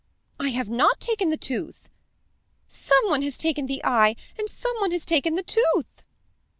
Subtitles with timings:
[0.39, 1.87] "I have not taken the tooth."
[2.67, 6.01] "Some one has taken the eye, and some one has taken the tooth."